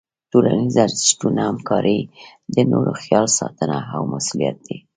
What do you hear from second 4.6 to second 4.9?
دي.